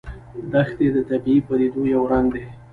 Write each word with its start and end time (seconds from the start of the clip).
دښتې 0.51 0.87
د 0.95 0.97
طبیعي 1.09 1.41
پدیدو 1.47 1.81
یو 1.93 2.03
رنګ 2.11 2.27
دی. 2.35 2.45